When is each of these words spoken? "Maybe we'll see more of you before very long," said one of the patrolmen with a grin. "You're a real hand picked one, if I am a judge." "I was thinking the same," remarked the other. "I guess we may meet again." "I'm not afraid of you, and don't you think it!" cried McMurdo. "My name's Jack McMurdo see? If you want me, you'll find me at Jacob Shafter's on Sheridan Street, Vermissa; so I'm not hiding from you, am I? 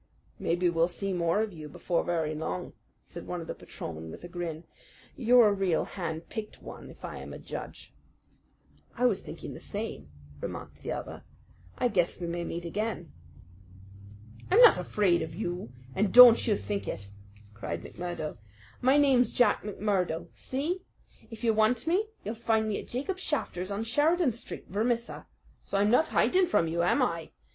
"Maybe 0.39 0.67
we'll 0.67 0.87
see 0.87 1.13
more 1.13 1.41
of 1.41 1.53
you 1.53 1.69
before 1.69 2.03
very 2.03 2.33
long," 2.33 2.73
said 3.05 3.27
one 3.27 3.39
of 3.39 3.45
the 3.45 3.53
patrolmen 3.53 4.09
with 4.09 4.23
a 4.23 4.27
grin. 4.27 4.63
"You're 5.15 5.49
a 5.49 5.53
real 5.53 5.85
hand 5.85 6.27
picked 6.27 6.59
one, 6.59 6.89
if 6.89 7.05
I 7.05 7.17
am 7.19 7.33
a 7.33 7.37
judge." 7.37 7.93
"I 8.97 9.05
was 9.05 9.21
thinking 9.21 9.53
the 9.53 9.59
same," 9.59 10.09
remarked 10.41 10.81
the 10.81 10.91
other. 10.91 11.23
"I 11.77 11.87
guess 11.87 12.19
we 12.19 12.25
may 12.25 12.43
meet 12.43 12.65
again." 12.65 13.11
"I'm 14.49 14.59
not 14.61 14.79
afraid 14.79 15.21
of 15.21 15.35
you, 15.35 15.71
and 15.93 16.11
don't 16.11 16.47
you 16.47 16.57
think 16.57 16.87
it!" 16.87 17.11
cried 17.53 17.83
McMurdo. 17.83 18.39
"My 18.81 18.97
name's 18.97 19.31
Jack 19.31 19.61
McMurdo 19.61 20.29
see? 20.33 20.81
If 21.29 21.43
you 21.43 21.53
want 21.53 21.85
me, 21.85 22.07
you'll 22.23 22.33
find 22.33 22.67
me 22.67 22.79
at 22.79 22.87
Jacob 22.87 23.19
Shafter's 23.19 23.69
on 23.69 23.83
Sheridan 23.83 24.31
Street, 24.33 24.65
Vermissa; 24.67 25.27
so 25.63 25.77
I'm 25.77 25.91
not 25.91 26.07
hiding 26.07 26.47
from 26.47 26.67
you, 26.67 26.81
am 26.81 27.03
I? 27.03 27.29